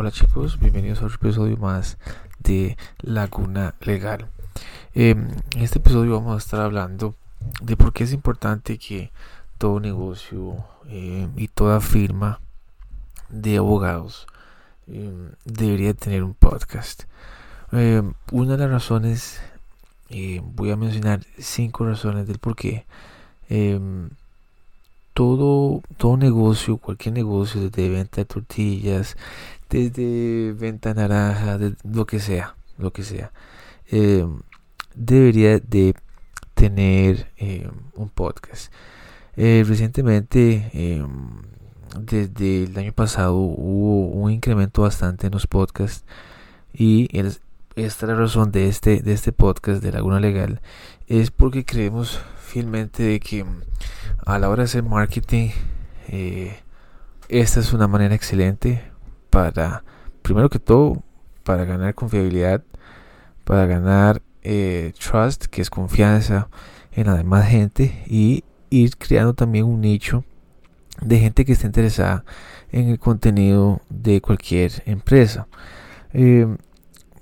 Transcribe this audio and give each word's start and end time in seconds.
Hola 0.00 0.12
chicos, 0.12 0.60
bienvenidos 0.60 1.02
a 1.02 1.06
otro 1.06 1.16
episodio 1.16 1.56
más 1.56 1.98
de 2.38 2.76
Laguna 3.00 3.74
Legal. 3.80 4.28
Em, 4.94 5.28
en 5.56 5.60
este 5.60 5.80
episodio 5.80 6.12
vamos 6.12 6.36
a 6.36 6.38
estar 6.38 6.60
hablando 6.60 7.16
de 7.60 7.76
por 7.76 7.92
qué 7.92 8.04
es 8.04 8.12
importante 8.12 8.78
que 8.78 9.10
todo 9.58 9.80
negocio 9.80 10.64
em, 10.86 11.32
y 11.34 11.48
toda 11.48 11.80
firma 11.80 12.40
de 13.28 13.56
abogados 13.56 14.28
em, 14.86 15.32
debería 15.44 15.94
tener 15.94 16.22
un 16.22 16.34
podcast. 16.34 17.02
una 17.72 18.52
de 18.52 18.58
las 18.58 18.70
razones, 18.70 19.40
voy 20.54 20.70
a 20.70 20.76
mencionar 20.76 21.26
cinco 21.38 21.86
razones 21.86 22.28
del 22.28 22.38
por 22.38 22.54
qué 22.54 22.86
todo, 25.18 25.82
todo 25.96 26.16
negocio, 26.16 26.76
cualquier 26.76 27.12
negocio, 27.12 27.60
desde 27.62 27.88
venta 27.88 28.20
de 28.20 28.24
tortillas, 28.24 29.16
desde 29.68 30.52
venta 30.52 30.94
naranja, 30.94 31.58
de 31.58 31.74
lo 31.82 32.06
que 32.06 32.20
sea, 32.20 32.54
lo 32.78 32.92
que 32.92 33.02
sea, 33.02 33.32
eh, 33.90 34.24
debería 34.94 35.58
de 35.58 35.96
tener 36.54 37.32
eh, 37.36 37.68
un 37.96 38.10
podcast. 38.10 38.72
Eh, 39.36 39.64
recientemente, 39.66 40.70
desde 42.00 42.62
el 42.62 42.78
año 42.78 42.92
pasado, 42.92 43.34
hubo 43.38 44.06
un 44.10 44.30
incremento 44.30 44.82
bastante 44.82 45.26
en 45.26 45.32
los 45.32 45.48
podcasts 45.48 46.04
y 46.72 47.08
esta 47.84 48.06
es 48.06 48.10
la 48.10 48.18
razón 48.18 48.50
de 48.50 48.68
este, 48.68 49.02
de 49.02 49.12
este 49.12 49.32
podcast 49.32 49.82
de 49.82 49.92
Laguna 49.92 50.18
Legal, 50.18 50.60
es 51.06 51.30
porque 51.30 51.64
creemos 51.64 52.20
fielmente 52.38 53.02
de 53.02 53.20
que 53.20 53.44
a 54.26 54.38
la 54.38 54.48
hora 54.48 54.62
de 54.62 54.64
hacer 54.64 54.82
marketing, 54.82 55.50
eh, 56.08 56.58
esta 57.28 57.60
es 57.60 57.72
una 57.72 57.86
manera 57.86 58.14
excelente 58.14 58.82
para, 59.30 59.84
primero 60.22 60.48
que 60.48 60.58
todo, 60.58 61.02
para 61.44 61.64
ganar 61.64 61.94
confiabilidad, 61.94 62.64
para 63.44 63.66
ganar 63.66 64.22
eh, 64.42 64.92
trust, 64.98 65.46
que 65.46 65.62
es 65.62 65.70
confianza 65.70 66.48
en 66.92 67.06
la 67.06 67.14
demás 67.14 67.48
gente, 67.48 68.04
y 68.08 68.44
ir 68.70 68.96
creando 68.96 69.34
también 69.34 69.66
un 69.66 69.80
nicho 69.80 70.24
de 71.00 71.20
gente 71.20 71.44
que 71.44 71.52
esté 71.52 71.66
interesada 71.66 72.24
en 72.72 72.88
el 72.88 72.98
contenido 72.98 73.80
de 73.88 74.20
cualquier 74.20 74.82
empresa. 74.84 75.46
Eh, 76.12 76.46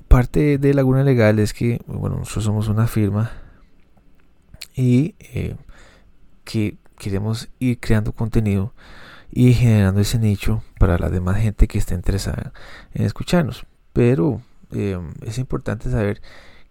parte 0.09 0.59
de 0.59 0.75
Laguna 0.75 1.03
Legal 1.03 1.39
es 1.39 1.53
que, 1.53 1.81
bueno, 1.87 2.17
nosotros 2.17 2.45
somos 2.45 2.69
una 2.69 2.87
firma 2.87 3.33
y 4.75 5.15
que 6.45 6.77
queremos 6.99 7.49
ir 7.59 7.79
creando 7.79 8.13
contenido 8.13 8.73
y 9.31 9.53
generando 9.53 10.01
ese 10.01 10.19
nicho 10.19 10.63
para 10.79 10.99
la 10.99 11.11
demás 11.11 11.39
gente 11.39 11.69
que 11.69 11.79
esté 11.79 11.95
interesada 11.95 12.53
en 12.95 13.05
escucharnos. 13.05 13.67
Pero 13.93 14.41
em, 14.73 15.13
es 15.23 15.39
importante 15.39 15.91
saber 15.91 16.23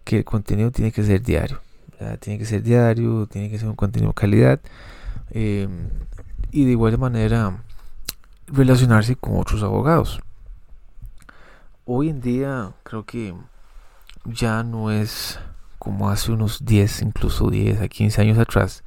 que 0.04 0.18
el 0.18 0.24
contenido 0.24 0.70
tiene 0.70 0.92
que 0.92 1.02
ser 1.02 1.22
diario. 1.22 1.60
Tiene 2.20 2.38
que 2.38 2.44
ser 2.44 2.62
diario, 2.62 3.26
tiene 3.26 3.50
que 3.50 3.58
ser 3.58 3.68
un 3.68 3.76
contenido 3.76 4.10
de 4.10 4.14
calidad. 4.14 4.60
Em, 5.30 5.88
y 6.50 6.64
de 6.64 6.70
igual 6.72 6.98
manera 6.98 7.62
relacionarse 8.46 9.16
con 9.16 9.38
otros 9.38 9.62
abogados. 9.62 10.20
Hoy 11.88 12.08
en 12.08 12.20
día 12.20 12.72
creo 12.82 13.04
que 13.04 13.32
ya 14.24 14.64
no 14.64 14.90
es 14.90 15.38
como 15.78 16.10
hace 16.10 16.32
unos 16.32 16.64
10, 16.64 17.02
incluso 17.02 17.48
10 17.48 17.80
a 17.80 17.86
15 17.86 18.22
años 18.22 18.38
atrás, 18.38 18.82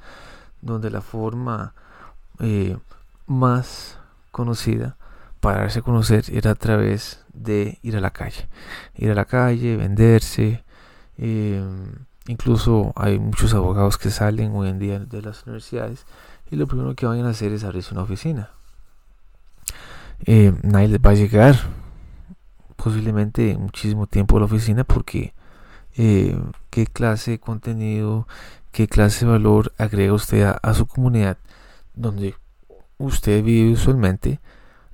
donde 0.61 0.89
la 0.89 1.00
forma 1.00 1.73
eh, 2.39 2.77
más 3.25 3.97
conocida 4.31 4.97
para 5.39 5.61
darse 5.61 5.80
a 5.80 5.81
conocer 5.81 6.25
era 6.30 6.52
a 6.52 6.55
través 6.55 7.23
de 7.31 7.80
ir 7.83 7.95
a 7.95 8.02
la 8.02 8.09
calle. 8.09 8.50
Ir 8.97 9.11
a 9.11 9.16
la 9.16 9.23
calle, 9.23 9.77
venderse. 9.77 10.66
Eh, 11.17 11.64
incluso 12.27 12.92
hay 12.97 13.17
muchos 13.17 13.53
abogados 13.53 13.97
que 13.97 14.09
salen 14.09 14.52
hoy 14.54 14.67
en 14.67 14.77
día 14.77 14.99
de 14.99 15.21
las 15.21 15.43
universidades 15.43 16.05
y 16.52 16.58
lo 16.58 16.67
primero 16.67 16.93
que 16.95 17.05
van 17.05 17.26
a 17.26 17.30
hacer 17.30 17.54
es 17.54 17.64
abrirse 17.64 17.93
una 17.93 18.04
oficina. 18.04 18.49
Eh, 20.26 20.54
nadie 20.64 20.89
les 20.89 20.99
va 20.99 21.11
a 21.11 21.14
llegar 21.14 21.55
posiblemente 22.82 23.58
muchísimo 23.58 24.08
tiempo 24.08 24.38
a 24.38 24.40
la 24.40 24.45
oficina 24.45 24.84
porque 24.84 25.34
qué 25.95 26.88
clase 26.88 27.32
de 27.32 27.40
contenido 27.40 28.26
qué 28.72 28.88
clase 28.88 29.26
de 29.26 29.32
valor 29.32 29.73
agrega 29.78 30.14
usted 30.14 30.56
a, 30.62 30.73
su 30.73 30.86
comunidad 30.86 31.38
donde 31.94 32.36
usted 32.98 33.44
vive 33.44 33.73
usualmente 33.73 34.40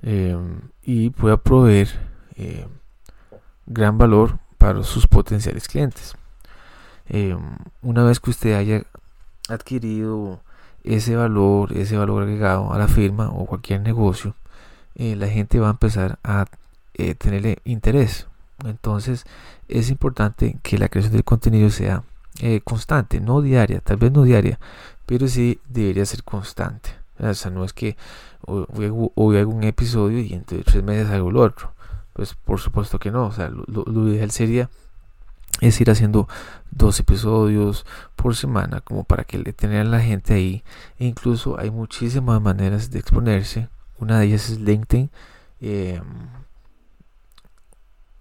em, 0.02 0.60
y 0.82 1.10
pueda 1.10 1.36
proveer 1.36 1.88
em, 2.36 2.68
gran 3.66 3.98
valor 3.98 4.38
para 4.58 4.82
sus 4.82 5.06
potenciales 5.06 5.68
clientes. 5.68 6.16
Em, 7.08 7.38
una 7.82 8.04
vez 8.04 8.20
que 8.20 8.30
usted 8.30 8.54
haya 8.54 8.82
adquirido 9.48 10.40
ese 10.84 11.16
valor, 11.16 11.72
ese 11.72 11.96
valor 11.96 12.22
agregado 12.22 12.72
a 12.72 12.78
la 12.78 12.88
firma 12.88 13.28
o 13.30 13.46
cualquier 13.46 13.80
negocio, 13.80 14.34
eh, 14.94 15.16
la 15.16 15.28
gente 15.28 15.60
va 15.60 15.68
a 15.68 15.72
empezar 15.72 16.18
a 16.24 16.46
eh, 16.98 17.14
tenerle 17.14 17.58
interés. 17.64 18.26
Entonces 18.64 19.26
es 19.68 19.90
importante 19.90 20.58
que 20.62 20.78
la 20.78 20.88
creación 20.88 21.12
del 21.12 21.24
contenido 21.24 21.70
sea 21.70 22.02
eh, 22.40 22.60
constante, 22.64 23.20
no 23.20 23.40
diaria, 23.40 23.80
tal 23.80 23.96
vez 23.96 24.12
no 24.12 24.22
diaria, 24.22 24.58
pero 25.06 25.28
sí 25.28 25.60
debería 25.68 26.04
ser 26.04 26.22
constante. 26.22 26.90
O 27.18 27.34
sea, 27.34 27.50
no 27.50 27.64
es 27.64 27.72
que 27.72 27.96
hoy, 28.46 28.86
hago 29.38 29.50
un 29.50 29.64
episodio 29.64 30.20
y 30.20 30.34
entre 30.34 30.62
tres 30.62 30.82
meses 30.82 31.10
hago 31.10 31.30
el 31.30 31.36
otro. 31.36 31.72
Pues 32.12 32.34
por 32.34 32.60
supuesto 32.60 32.98
que 32.98 33.10
no. 33.10 33.26
O 33.26 33.32
sea, 33.32 33.50
lo, 33.50 34.08
ideal 34.08 34.30
sería 34.30 34.70
es 35.60 35.80
ir 35.80 35.90
haciendo 35.90 36.28
dos 36.70 37.00
episodios 37.00 37.86
por 38.14 38.36
semana 38.36 38.82
como 38.82 39.04
para 39.04 39.24
que 39.24 39.38
le 39.38 39.54
tenga 39.54 39.80
a 39.80 39.84
la 39.84 40.00
gente 40.00 40.34
ahí. 40.34 40.62
E 40.98 41.06
incluso 41.06 41.58
hay 41.58 41.70
muchísimas 41.70 42.40
maneras 42.40 42.90
de 42.90 42.98
exponerse. 42.98 43.68
Una 43.98 44.18
de 44.18 44.26
ellas 44.26 44.50
es 44.50 44.60
LinkedIn. 44.60 45.10
Em, 45.60 46.02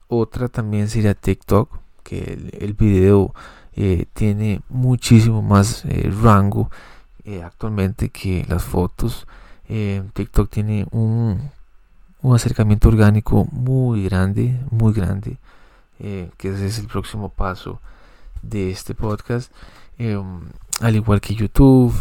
otra 0.07 0.47
también 0.49 0.87
sería 0.89 1.13
TikTok, 1.13 1.69
que 2.03 2.51
el, 2.59 2.73
video 2.73 3.33
eh, 3.73 4.05
tiene 4.13 4.61
muchísimo 4.69 5.41
más 5.41 5.83
eh, 5.85 6.11
rango 6.21 6.69
eh, 7.23 7.41
actualmente 7.43 8.09
que 8.09 8.45
las 8.47 8.63
fotos. 8.63 9.27
TikTok 9.67 10.47
tiene 10.47 10.85
un, 10.91 11.49
un, 12.21 12.35
acercamiento 12.35 12.87
orgánico 12.87 13.47
muy 13.51 14.03
grande, 14.03 14.59
muy 14.69 14.93
grande, 14.93 15.37
que 15.97 16.49
ese 16.49 16.67
es 16.67 16.77
el 16.77 16.85
próximo 16.85 17.29
paso 17.29 17.81
de 18.43 18.69
este 18.69 18.93
podcast. 18.93 19.51
al 20.81 20.95
igual 20.95 21.19
que 21.19 21.33
YouTube, 21.33 21.95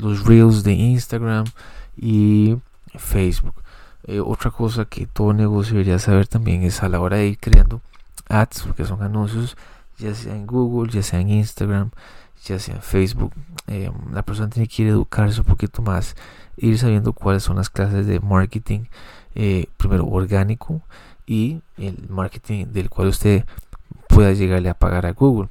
los 0.00 0.24
reels 0.26 0.64
de 0.64 0.72
Instagram 0.72 1.44
y 1.96 2.56
Facebook. 2.98 3.63
Otra 4.24 4.50
cosa 4.50 4.84
que 4.84 5.06
todo 5.06 5.32
negocio 5.32 5.72
debería 5.74 5.98
saber 5.98 6.26
también 6.26 6.62
es 6.62 6.82
a 6.82 6.88
la 6.88 7.00
hora 7.00 7.16
de 7.16 7.28
ir 7.28 7.38
creando 7.38 7.80
ads, 8.28 8.68
que 8.76 8.84
son 8.84 9.02
anuncios, 9.02 9.56
ya 9.98 10.14
sea 10.14 10.34
en 10.34 10.46
Google, 10.46 10.92
ya 10.92 11.02
sea 11.02 11.20
en 11.20 11.30
Instagram, 11.30 11.90
ya 12.44 12.58
sea 12.58 12.76
en 12.76 12.82
Facebook. 12.82 13.32
Eh, 13.66 13.90
la 14.12 14.22
persona 14.22 14.50
tiene 14.50 14.68
que 14.68 14.82
ir 14.82 14.88
educarse 14.88 15.40
un 15.40 15.46
poquito 15.46 15.82
más, 15.82 16.16
ir 16.56 16.78
sabiendo 16.78 17.12
cuáles 17.12 17.42
son 17.42 17.56
las 17.56 17.70
clases 17.70 18.06
de 18.06 18.20
marketing, 18.20 18.84
eh, 19.34 19.66
primero 19.76 20.06
orgánico 20.06 20.82
y 21.26 21.60
el 21.76 22.08
marketing 22.08 22.66
del 22.66 22.90
cual 22.90 23.08
usted 23.08 23.44
pueda 24.08 24.32
llegarle 24.32 24.68
a 24.68 24.74
pagar 24.74 25.06
a 25.06 25.12
Google. 25.12 25.48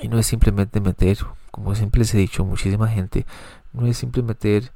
Y 0.00 0.08
no 0.08 0.18
es 0.18 0.26
simplemente 0.26 0.80
meter, 0.80 1.18
como 1.50 1.74
siempre 1.74 2.00
les 2.00 2.14
he 2.14 2.18
dicho 2.18 2.44
muchísima 2.44 2.88
gente, 2.88 3.26
no 3.72 3.86
es 3.86 3.96
simplemente 3.98 4.48
meter, 4.48 4.72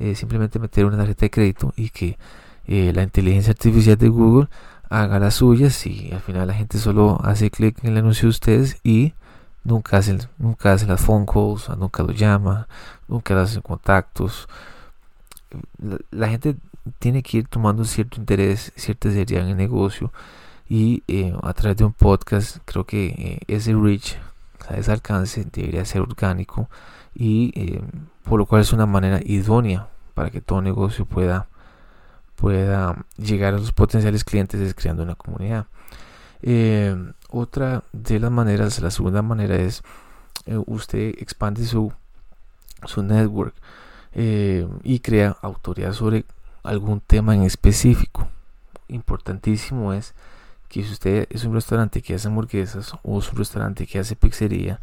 eh, 0.00 0.14
simplemente 0.16 0.58
meter 0.58 0.84
una 0.86 0.96
tarjeta 0.96 1.26
de 1.26 1.30
crédito 1.30 1.72
y 1.76 1.90
que 1.90 2.18
la 2.66 3.02
inteligencia 3.02 3.50
artificial 3.50 3.96
de 3.96 4.08
Google 4.08 4.48
haga 4.90 5.18
las 5.18 5.34
suyas 5.34 5.86
y 5.86 6.10
al 6.12 6.20
final 6.20 6.46
la 6.48 6.54
gente 6.54 6.78
solo 6.78 7.18
hace 7.24 7.50
clic 7.50 7.82
en 7.82 7.92
el 7.92 7.98
anuncio 7.98 8.26
de 8.26 8.30
ustedes 8.30 8.78
y 8.84 9.14
nunca 9.64 9.98
hacen, 9.98 10.20
nunca 10.38 10.72
hacen 10.72 10.88
las 10.88 11.00
phone 11.00 11.26
calls, 11.26 11.68
nunca 11.78 12.02
lo 12.02 12.12
llama, 12.12 12.66
nunca 13.08 13.40
hacen 13.40 13.62
contactos. 13.62 14.48
La, 16.10 16.28
gente 16.28 16.56
tiene 16.98 17.22
que 17.22 17.38
ir 17.38 17.48
tomando 17.48 17.84
cierto 17.84 18.20
interés, 18.20 18.72
cierta 18.76 19.10
seriedad 19.10 19.44
en 19.44 19.50
el 19.50 19.56
negocio 19.56 20.12
y 20.68 21.02
eh, 21.08 21.34
a 21.42 21.52
través 21.52 21.76
de 21.78 21.84
un 21.84 21.92
podcast 21.92 22.58
creo 22.64 22.84
que 22.84 23.06
eh, 23.06 23.40
ese 23.48 23.74
reach, 23.74 24.16
ese 24.76 24.92
alcance 24.92 25.44
debería 25.52 25.84
ser 25.84 26.02
orgánico 26.02 26.68
y 27.14 27.52
eh, 27.54 27.82
por 28.24 28.38
lo 28.38 28.46
cual 28.46 28.62
es 28.62 28.72
una 28.72 28.86
manera 28.86 29.20
idónea 29.24 29.88
para 30.14 30.30
que 30.30 30.40
todo 30.40 30.62
negocio 30.62 31.04
pueda 31.04 31.48
pueda 32.40 33.04
llegar 33.18 33.54
a 33.54 33.58
sus 33.58 33.72
potenciales 33.72 34.24
clientes 34.24 34.60
es 34.60 34.74
creando 34.74 35.02
una 35.02 35.14
comunidad. 35.14 35.66
Eh, 36.42 36.96
otra 37.28 37.84
de 37.92 38.18
las 38.18 38.30
maneras, 38.30 38.80
la 38.80 38.90
segunda 38.90 39.20
manera 39.20 39.56
es 39.56 39.82
eh, 40.46 40.58
usted 40.66 41.14
expande 41.18 41.66
su, 41.66 41.92
su 42.86 43.02
network 43.02 43.54
eh, 44.12 44.66
y 44.82 45.00
crea 45.00 45.36
autoridad 45.42 45.92
sobre 45.92 46.24
algún 46.62 47.00
tema 47.00 47.34
en 47.34 47.42
específico. 47.42 48.28
importantísimo 48.88 49.92
es 49.92 50.14
que 50.68 50.82
si 50.82 50.92
usted 50.92 51.26
es 51.30 51.44
un 51.44 51.54
restaurante 51.54 52.00
que 52.00 52.14
hace 52.14 52.28
hamburguesas 52.28 52.94
o 53.02 53.18
es 53.18 53.30
un 53.30 53.38
restaurante 53.38 53.86
que 53.86 53.98
hace 53.98 54.16
pizzería, 54.16 54.80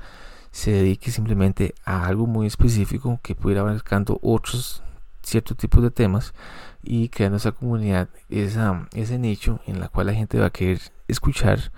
se 0.57 0.71
dedique 0.71 1.11
simplemente 1.11 1.75
a 1.85 2.07
algo 2.07 2.25
muy 2.25 2.47
específico 2.47 3.19
que 3.21 3.35
pudiera 3.35 3.61
abarcando 3.61 4.17
otros 4.23 4.81
ciertos 5.21 5.55
tipos 5.55 5.83
de 5.83 5.91
temas 5.91 6.33
y 6.81 7.09
creando 7.09 7.37
esa 7.37 7.51
comunidad, 7.51 8.09
esa, 8.27 8.87
ese 8.95 9.19
nicho 9.19 9.59
en 9.67 9.79
la 9.79 9.87
cual 9.87 10.07
la 10.07 10.15
gente 10.15 10.39
va 10.39 10.47
a 10.47 10.49
querer 10.49 10.79
escuchar 11.07 11.71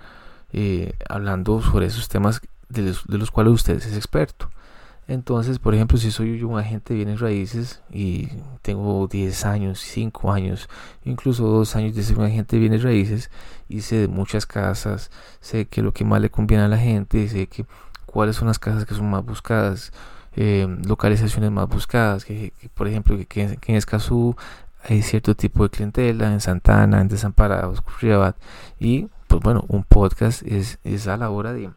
eh, 0.54 0.94
hablando 1.10 1.60
sobre 1.60 1.86
esos 1.88 2.08
temas 2.08 2.40
de 2.70 2.80
los, 2.80 3.06
de 3.06 3.18
los 3.18 3.30
cuales 3.30 3.52
usted 3.52 3.76
es 3.76 3.94
experto. 3.94 4.48
Entonces, 5.06 5.58
por 5.58 5.74
ejemplo, 5.74 5.98
si 5.98 6.10
soy 6.10 6.42
un 6.42 6.58
agente 6.58 6.94
de 6.94 7.04
bienes 7.04 7.20
raíces 7.20 7.82
y 7.92 8.28
tengo 8.62 9.06
10 9.08 9.44
años, 9.44 9.80
5 9.80 10.32
años, 10.32 10.70
incluso 11.04 11.46
2 11.48 11.76
años 11.76 11.94
de 11.94 12.02
ser 12.02 12.18
un 12.18 12.24
agente 12.24 12.56
de 12.56 12.60
bienes 12.60 12.82
raíces 12.82 13.30
y 13.68 13.82
sé 13.82 13.96
de 13.96 14.08
muchas 14.08 14.46
casas, 14.46 15.10
sé 15.40 15.66
que 15.66 15.82
lo 15.82 15.92
que 15.92 16.06
más 16.06 16.22
le 16.22 16.30
conviene 16.30 16.64
a 16.64 16.68
la 16.68 16.78
gente, 16.78 17.28
sé 17.28 17.46
que 17.46 17.66
cuáles 18.10 18.36
son 18.36 18.48
las 18.48 18.58
casas 18.58 18.84
que 18.84 18.94
son 18.94 19.08
más 19.08 19.24
buscadas, 19.24 19.92
eh, 20.36 20.66
localizaciones 20.86 21.50
más 21.50 21.68
buscadas, 21.68 22.24
que, 22.24 22.52
por 22.74 22.88
ejemplo 22.88 23.16
que, 23.28 23.58
en 23.66 23.76
Escazú 23.76 24.36
hay 24.88 25.02
cierto 25.02 25.34
tipo 25.34 25.62
de 25.62 25.70
clientela, 25.70 26.32
en 26.32 26.40
Santana, 26.40 27.00
en 27.00 27.08
Desamparados, 27.08 27.82
Curriabat, 27.82 28.36
y 28.78 29.08
pues 29.28 29.42
bueno, 29.42 29.64
un 29.68 29.84
podcast 29.84 30.42
es, 30.42 30.78
es 30.84 31.06
a 31.06 31.16
la 31.16 31.30
hora 31.30 31.52
de 31.52 31.70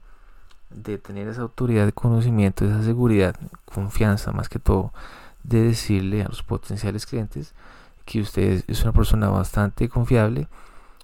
de 0.75 0.97
tener 0.97 1.27
esa 1.27 1.41
autoridad 1.41 1.85
de 1.85 1.91
conocimiento, 1.91 2.65
esa 2.65 2.83
seguridad, 2.83 3.35
confianza 3.65 4.31
más 4.31 4.49
que 4.49 4.59
todo, 4.59 4.91
de 5.43 5.61
decirle 5.61 6.23
a 6.23 6.29
los 6.29 6.43
potenciales 6.43 7.05
clientes 7.05 7.53
que 8.05 8.21
usted 8.21 8.63
es 8.67 8.83
una 8.83 8.91
persona 8.91 9.29
bastante 9.29 9.87
confiable, 9.87 10.47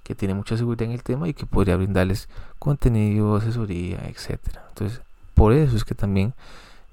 que 0.03 0.15
tiene 0.15 0.33
mucha 0.33 0.57
seguridad 0.57 0.87
en 0.87 0.91
el 0.91 1.03
tema 1.03 1.27
y 1.27 1.33
que 1.33 1.45
podría 1.45 1.75
brindarles 1.75 2.29
contenido, 2.57 3.35
asesoría, 3.35 3.99
etcétera. 4.07 4.65
Entonces, 4.69 5.01
por 5.39 5.53
eso 5.53 5.77
es 5.77 5.85
que 5.85 5.95
también 5.95 6.33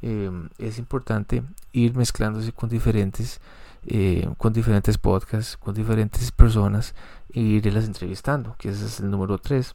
eh, 0.02 0.31
es 0.58 0.78
importante 0.78 1.43
ir 1.72 1.96
mezclándose 1.96 2.52
con 2.52 2.69
diferentes, 2.69 3.40
eh, 3.88 4.28
con 4.38 4.52
diferentes 4.52 4.98
podcasts, 4.98 5.56
con 5.56 5.75
diferentes 5.75 6.31
personas 6.31 6.94
e 7.34 7.40
irlas 7.40 7.87
entrevistando, 7.87 8.54
que 8.56 8.69
ese 8.69 8.87
es 8.87 9.00
el 9.00 9.10
número 9.10 9.38
3 9.38 9.75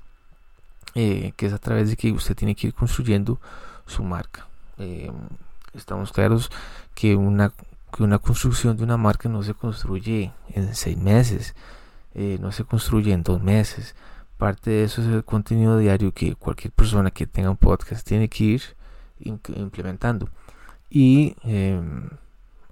eh, 0.95 1.33
que 1.35 1.47
es 1.47 1.53
a 1.53 1.57
través 1.57 1.89
de 1.89 1.97
que 1.97 2.13
usted 2.13 2.33
tiene 2.33 2.55
que 2.55 2.67
ir 2.67 2.73
construyendo 2.73 3.41
su 3.85 4.03
marca. 4.05 4.47
Estamos 5.73 6.13
claros 6.13 6.49
que 6.95 7.17
una, 7.17 7.51
que 7.93 8.03
una 8.03 8.19
construcción 8.19 8.77
de 8.77 8.85
una 8.85 8.95
marca 8.95 9.27
no 9.27 9.43
se 9.43 9.53
construye 9.53 10.31
en 10.47 10.73
seis 10.75 10.97
meses, 10.97 11.55
no 12.15 12.53
se 12.53 12.63
construye 12.63 13.11
en 13.11 13.23
dos 13.23 13.41
meses. 13.43 13.95
Parte 14.41 14.71
de 14.71 14.83
eso 14.85 15.03
es 15.03 15.07
el 15.07 15.23
contenido 15.23 15.77
diario 15.77 16.11
que 16.13 16.33
cualquier 16.33 16.73
persona 16.73 17.11
que 17.11 17.27
tenga 17.27 17.51
un 17.51 17.57
podcast 17.57 18.03
tiene 18.03 18.27
que 18.27 18.43
ir 18.43 18.63
implementando. 19.19 20.29
Y 20.89 21.35
em, 21.43 22.09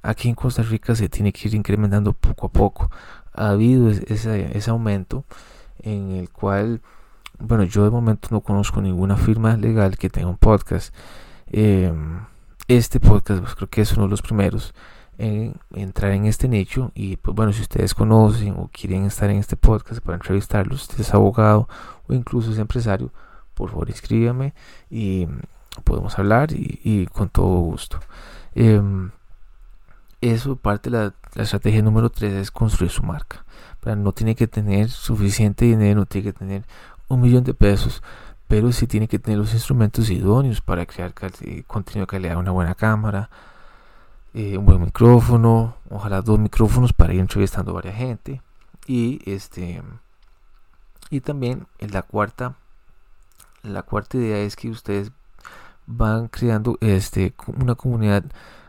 aquí 0.02 0.30
en 0.30 0.34
Costa 0.34 0.64
Rica 0.64 0.96
se 0.96 1.10
tiene 1.10 1.32
que 1.32 1.48
ir 1.48 1.54
incrementando 1.54 2.14
poco 2.14 2.48
a 2.48 2.50
poco. 2.50 2.90
Ha 3.34 3.50
habido 3.50 3.88
ese, 3.92 4.58
ese 4.58 4.72
aumento 4.72 5.26
en 5.84 6.10
el 6.10 6.32
cual 6.32 6.82
bueno, 7.38 7.66
yo 7.66 7.84
de 7.84 7.92
momento 7.92 8.30
no 8.32 8.42
conozco 8.42 8.82
ninguna 8.82 9.16
firma 9.16 9.56
legal 9.56 9.96
que 9.96 10.10
tenga 10.10 10.28
un 10.28 10.38
podcast. 10.38 10.92
Em, 11.52 12.22
este 12.68 13.00
podcast 13.00 13.42
pues, 13.42 13.54
creo 13.54 13.70
que 13.70 13.82
es 13.82 13.94
uno 13.94 14.06
de 14.06 14.10
los 14.10 14.24
primeros 14.24 14.74
en 15.20 15.56
entrar 15.74 16.14
en 16.14 16.26
este 16.26 16.48
nicho 16.48 16.92
y 16.96 17.18
pues 17.18 17.36
bueno, 17.36 17.52
si 17.52 17.62
ustedes 17.62 17.94
conocen 17.94 18.56
o 18.58 18.70
quieren 18.72 19.04
estar 19.06 19.30
en 19.30 19.38
este 19.38 19.58
podcast 19.58 20.02
para 20.02 20.16
entrevistarlos, 20.16 20.84
si 20.84 21.02
es 21.02 21.14
abogado 21.14 21.68
o 22.08 22.14
incluso 22.14 22.52
es 22.52 22.58
empresario, 22.58 23.12
por 23.54 23.70
favor 23.70 23.90
escríbame 23.90 24.54
y 24.90 25.28
podemos 25.84 26.18
hablar 26.18 26.54
y, 26.54 27.06
con 27.08 27.28
todo 27.30 27.60
gusto. 27.60 28.00
Em, 28.56 29.12
eso 30.22 30.56
parte 30.56 30.90
de 30.90 30.98
la, 31.36 31.44
estrategia 31.44 31.82
número 31.82 32.10
3 32.10 32.34
es 32.34 32.52
construir 32.52 32.92
su 32.92 33.04
marca. 33.04 33.44
No 33.86 34.14
tiene 34.14 34.36
que 34.36 34.48
tener 34.48 34.90
suficiente 34.90 35.66
dinero, 35.66 36.02
no 36.02 36.06
tiene 36.06 36.32
que 36.32 36.38
tener 36.38 36.64
un 37.10 37.22
millón 37.22 37.44
de 37.44 37.54
pesos, 37.54 38.02
pero 38.48 38.72
sí 38.72 38.88
tiene 38.88 39.08
que 39.08 39.20
tener 39.20 39.38
los 39.38 39.54
instrumentos 39.54 40.10
idóneos 40.10 40.62
para 40.62 40.86
crear 40.86 41.14
eh, 41.42 41.64
contenido 41.68 42.04
de 42.06 42.08
calidad, 42.08 42.38
una 42.38 42.52
buena 42.52 42.76
cámara, 42.76 43.30
eh, 44.34 44.58
un 44.58 44.66
buen 44.66 44.82
micrófono, 44.82 45.76
ojalá 45.90 46.22
dos 46.22 46.40
micrófonos 46.40 46.94
para 46.94 47.14
ir 47.14 47.20
entrevistando 47.20 47.72
a 47.72 47.76
varias 47.76 47.96
gente. 47.96 48.42
Y 48.88 49.20
este 49.30 49.82
y 51.10 51.22
también 51.22 51.68
en 51.80 51.92
la 51.92 52.04
cuarta 52.04 52.56
la 53.64 53.84
cuarta 53.84 54.18
idea 54.18 54.40
es 54.40 54.56
que 54.56 54.70
ustedes 54.70 55.12
van 55.86 56.28
creando 56.28 56.78
este 56.82 57.34
una 57.48 57.76
comunidad 57.76 58.24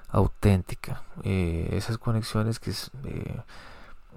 auténtica. 0.08 1.02
Eh, 1.22 1.68
esas 1.72 1.98
conexiones 1.98 2.58
que 2.58 2.72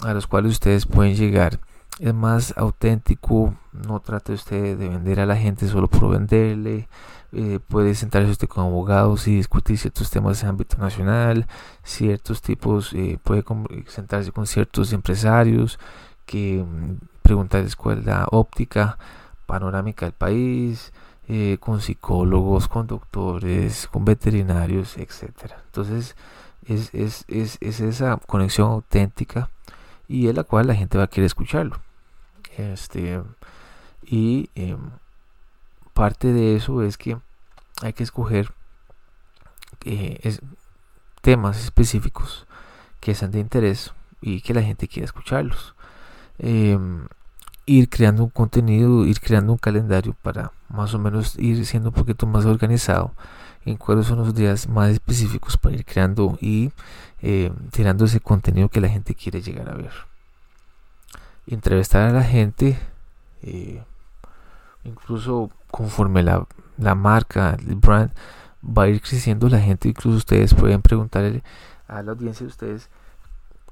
a 0.01 0.13
las 0.13 0.27
cuales 0.27 0.53
ustedes 0.53 0.85
pueden 0.85 1.15
llegar 1.15 1.59
es 1.99 2.13
más 2.13 2.53
auténtico, 2.57 3.55
no 3.71 3.99
trate 3.99 4.33
usted 4.33 4.77
de 4.77 4.89
vender 4.89 5.19
a 5.19 5.25
la 5.25 5.35
gente 5.35 5.67
solo 5.67 5.87
por 5.87 6.09
venderle, 6.09 6.87
eh, 7.31 7.59
puede 7.67 7.95
sentarse 7.95 8.31
usted 8.31 8.47
con 8.47 8.65
abogados 8.65 9.27
y 9.27 9.35
discutir 9.35 9.77
ciertos 9.77 10.09
temas 10.09 10.41
de 10.41 10.47
ámbito 10.47 10.77
nacional, 10.77 11.47
ciertos 11.83 12.41
tipos, 12.41 12.93
eh, 12.93 13.19
puede 13.23 13.43
sentarse 13.87 14.31
con 14.31 14.47
ciertos 14.47 14.93
empresarios 14.93 15.79
que 16.25 16.63
mm, 16.63 16.97
preguntarles 17.21 17.75
cuál 17.75 18.05
la 18.05 18.27
óptica 18.31 18.97
panorámica 19.45 20.05
del 20.05 20.13
país, 20.13 20.93
eh, 21.27 21.57
con 21.59 21.81
psicólogos, 21.81 22.67
con 22.67 22.87
doctores, 22.87 23.87
con 23.87 24.05
veterinarios, 24.05 24.97
etcétera. 24.97 25.61
Entonces 25.65 26.15
es, 26.65 26.93
es, 26.93 27.25
es, 27.27 27.57
es 27.61 27.79
esa 27.79 28.17
conexión 28.27 28.71
auténtica 28.71 29.49
y 30.07 30.27
en 30.27 30.35
la 30.35 30.43
cual 30.43 30.67
la 30.67 30.75
gente 30.75 30.97
va 30.97 31.05
a 31.05 31.09
querer 31.09 31.25
escucharlo. 31.25 31.79
Este, 32.57 33.21
y 34.03 34.49
em, 34.55 34.91
parte 35.93 36.33
de 36.33 36.55
eso 36.55 36.83
es 36.83 36.97
que 36.97 37.17
hay 37.81 37.93
que 37.93 38.03
escoger 38.03 38.51
eh, 39.85 40.37
temas 41.21 41.63
específicos 41.63 42.45
que 42.99 43.15
sean 43.15 43.31
de 43.31 43.39
interés 43.39 43.93
y 44.21 44.41
que 44.41 44.53
la 44.53 44.61
gente 44.61 44.87
quiera 44.87 45.05
escucharlos. 45.05 45.75
Em, 46.37 47.07
ir 47.65 47.89
creando 47.89 48.23
un 48.23 48.29
contenido, 48.29 49.05
ir 49.05 49.19
creando 49.19 49.53
un 49.53 49.57
calendario 49.57 50.15
para 50.21 50.51
más 50.69 50.93
o 50.93 50.99
menos 50.99 51.37
ir 51.37 51.65
siendo 51.65 51.89
un 51.89 51.95
poquito 51.95 52.25
más 52.27 52.45
organizado 52.45 53.13
en 53.65 53.77
cuáles 53.77 54.07
son 54.07 54.19
los 54.19 54.35
días 54.35 54.67
más 54.67 54.89
específicos 54.89 55.57
para 55.57 55.75
ir 55.75 55.85
creando 55.85 56.37
y 56.41 56.71
eh, 57.21 57.51
tirando 57.71 58.05
ese 58.05 58.19
contenido 58.19 58.69
que 58.69 58.81
la 58.81 58.89
gente 58.89 59.15
quiere 59.15 59.41
llegar 59.41 59.69
a 59.69 59.75
ver. 59.75 59.91
Entrevistar 61.47 62.09
a 62.09 62.13
la 62.13 62.23
gente, 62.23 62.77
eh, 63.41 63.81
incluso 64.83 65.49
conforme 65.71 66.23
la, 66.23 66.45
la 66.77 66.95
marca, 66.95 67.57
el 67.65 67.75
brand 67.75 68.11
va 68.65 68.83
a 68.83 68.87
ir 68.87 69.01
creciendo, 69.01 69.49
la 69.49 69.59
gente, 69.59 69.89
incluso 69.89 70.17
ustedes 70.17 70.53
pueden 70.53 70.81
preguntarle 70.81 71.43
a 71.87 72.01
la 72.01 72.11
audiencia 72.11 72.45
de 72.45 72.51
ustedes 72.51 72.89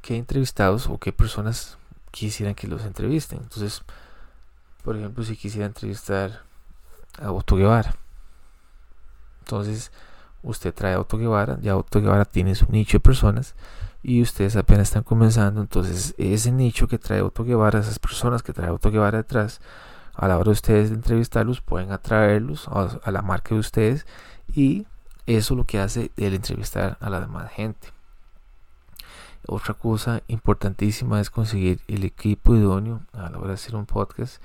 qué 0.01 0.17
entrevistados 0.17 0.87
o 0.87 0.97
qué 0.97 1.11
personas 1.11 1.77
quisieran 2.11 2.55
que 2.55 2.67
los 2.67 2.85
entrevisten. 2.85 3.39
Entonces, 3.39 3.83
por 4.83 4.95
ejemplo, 4.95 5.23
si 5.23 5.35
quisiera 5.35 5.65
entrevistar 5.65 6.43
a 7.19 7.31
Otto 7.31 7.55
Guevara, 7.55 7.95
entonces, 9.41 9.91
usted 10.43 10.73
trae 10.73 10.93
a 10.93 10.99
Otto 10.99 11.17
Guevara, 11.17 11.57
ya 11.61 11.75
Otto 11.75 11.99
Guevara 12.01 12.25
tiene 12.25 12.55
su 12.55 12.71
nicho 12.71 12.97
de 12.97 13.01
personas 13.01 13.55
y 14.03 14.21
ustedes 14.21 14.55
apenas 14.55 14.87
están 14.87 15.03
comenzando, 15.03 15.61
entonces 15.61 16.15
ese 16.17 16.51
nicho 16.51 16.87
que 16.87 16.97
trae 16.97 17.21
Otto 17.21 17.43
Guevara, 17.43 17.79
esas 17.79 17.99
personas 17.99 18.41
que 18.43 18.53
trae 18.53 18.69
Otto 18.69 18.91
Guevara 18.91 19.19
detrás, 19.19 19.61
a 20.15 20.27
la 20.27 20.35
hora 20.35 20.45
de 20.45 20.51
ustedes 20.51 20.89
de 20.89 20.95
entrevistarlos, 20.95 21.61
pueden 21.61 21.91
atraerlos 21.91 22.67
a, 22.67 23.11
la 23.11 23.21
marca 23.21 23.55
de 23.55 23.59
ustedes 23.59 24.05
y 24.53 24.85
eso 25.25 25.53
es 25.53 25.57
lo 25.57 25.65
que 25.65 25.79
hace 25.79 26.11
el 26.17 26.33
entrevistar 26.33 26.97
a 26.99 27.09
la 27.09 27.19
demás 27.19 27.51
gente. 27.51 27.89
Otra 29.47 29.73
cosa 29.73 30.21
importantísima 30.27 31.19
es 31.19 31.29
conseguir 31.29 31.81
el 31.87 32.03
equipo 32.03 32.55
idóneo 32.55 33.01
a 33.13 33.29
la 33.29 33.37
hora 33.37 33.49
de 33.49 33.53
hacer 33.55 33.75
un 33.75 33.85
podcast 33.85 34.41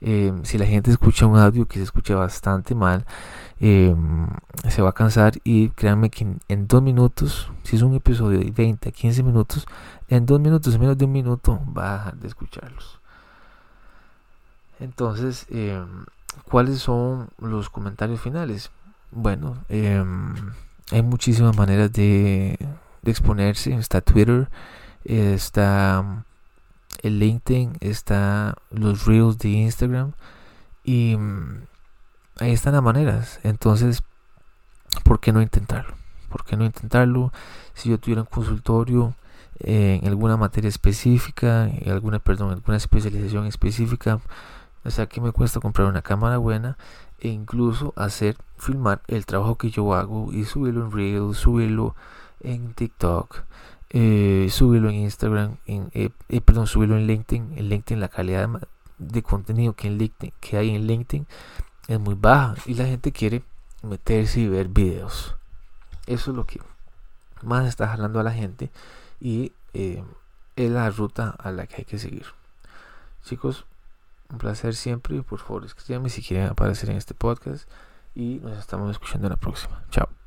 Em, 0.00 0.44
si 0.44 0.58
la 0.58 0.66
gente 0.66 0.90
escucha 0.90 1.26
un 1.26 1.36
audio 1.36 1.66
que 1.66 1.78
se 1.78 1.84
escucha 1.84 2.14
bastante 2.14 2.74
mal, 2.74 3.04
em, 3.58 4.28
se 4.68 4.80
va 4.82 4.90
a 4.90 4.92
cansar 4.92 5.34
y 5.42 5.70
créanme 5.70 6.10
que 6.10 6.36
en, 6.48 6.68
dos 6.68 6.82
minutos, 6.82 7.50
si 7.64 7.76
es 7.76 7.82
un 7.82 7.94
episodio 7.94 8.38
de 8.38 8.50
20 8.50 8.88
a 8.88 8.92
15 8.92 9.22
minutos, 9.24 9.66
en 10.08 10.24
dos 10.26 10.40
minutos, 10.40 10.78
menos 10.78 10.96
de 10.96 11.04
un 11.04 11.12
minuto, 11.12 11.60
va 11.76 11.94
a 11.94 11.98
dejar 11.98 12.16
de 12.16 12.28
escucharlos. 12.28 13.00
Entonces, 14.78 15.46
em, 15.50 16.04
¿cuáles 16.44 16.78
son 16.80 17.28
los 17.38 17.68
comentarios 17.68 18.20
finales? 18.20 18.70
Bueno, 19.10 19.56
hay 19.68 21.02
muchísimas 21.02 21.56
maneras 21.56 21.92
de 21.92 22.56
exponerse. 23.10 23.74
Está 23.74 24.00
Twitter, 24.00 24.48
está 25.04 26.24
el 27.02 27.18
LinkedIn, 27.18 27.78
está 27.80 28.56
los 28.70 29.06
Reels 29.06 29.38
de 29.38 29.50
Instagram 29.50 30.12
y 30.84 31.16
mm, 31.16 31.62
ahí 32.40 32.52
están 32.52 32.74
las 32.74 32.82
maneras. 32.82 33.40
Entonces, 33.42 34.02
¿por 35.04 35.20
qué 35.20 35.32
no 35.32 35.42
intentarlo? 35.42 35.94
¿Por 36.28 36.44
qué 36.44 36.56
no 36.56 36.64
intentarlo? 36.64 37.32
Si 37.74 37.88
yo 37.88 37.98
tuviera 37.98 38.22
un 38.22 38.28
consultorio 38.28 39.14
en 39.60 40.06
alguna 40.06 40.36
materia 40.36 40.68
específica, 40.68 41.68
en 41.68 41.90
alguna, 41.90 42.18
perdón, 42.18 42.52
alguna 42.52 42.76
especialización 42.76 43.46
específica, 43.46 44.20
o 44.84 44.90
sea, 44.90 45.06
que 45.06 45.20
me 45.20 45.32
cuesta 45.32 45.60
comprar 45.60 45.88
una 45.88 46.02
cámara 46.02 46.38
buena 46.38 46.78
e 47.18 47.28
incluso 47.28 47.92
hacer, 47.96 48.36
filmar 48.56 49.02
el 49.08 49.26
trabajo 49.26 49.56
que 49.56 49.70
yo 49.70 49.94
hago 49.94 50.32
y 50.32 50.44
subirlo 50.44 50.84
en 50.84 50.92
Reels, 50.92 51.38
subirlo 51.38 51.96
en 52.40 52.74
TikTok, 52.74 53.44
eh, 53.90 54.48
subirlo 54.50 54.90
en 54.90 54.96
Instagram, 54.96 55.56
en, 55.66 55.90
eh, 55.94 56.10
eh, 56.28 56.40
perdón, 56.40 56.66
subirlo 56.66 56.96
en 56.96 57.06
LinkedIn. 57.06 57.54
En 57.56 57.68
LinkedIn 57.68 58.00
la 58.00 58.08
calidad 58.08 58.48
de, 58.98 59.22
contenido 59.22 59.74
que, 59.74 59.88
en 59.88 59.98
LinkedIn, 59.98 60.32
que 60.40 60.56
hay 60.56 60.74
en 60.74 60.86
LinkedIn 60.86 61.26
es 61.88 61.98
muy 61.98 62.14
baja 62.14 62.54
y 62.66 62.74
la 62.74 62.84
gente 62.84 63.12
quiere 63.12 63.42
meterse 63.82 64.40
y 64.40 64.48
ver 64.48 64.68
videos. 64.68 65.36
Eso 66.06 66.30
es 66.30 66.36
lo 66.36 66.44
que 66.44 66.60
más 67.42 67.66
está 67.66 67.88
jalando 67.88 68.20
a 68.20 68.22
la 68.22 68.32
gente 68.32 68.70
y 69.20 69.52
es 69.72 70.70
la 70.70 70.90
ruta 70.90 71.30
a 71.38 71.50
la 71.52 71.66
que 71.66 71.76
hay 71.76 71.84
que 71.84 71.98
seguir. 71.98 72.26
Chicos, 73.22 73.64
un 74.30 74.38
placer 74.38 74.74
siempre. 74.74 75.22
Por 75.22 75.38
favor, 75.38 75.64
escríbanme 75.64 76.10
si 76.10 76.22
quieren 76.22 76.48
aparecer 76.48 76.90
en 76.90 76.96
este 76.96 77.14
podcast. 77.14 77.68
Y 78.14 78.40
nos 78.42 78.58
estamos 78.58 78.90
escuchando 78.90 79.26
en 79.26 79.32
la 79.32 79.36
próxima. 79.36 79.84
Chao. 79.90 80.17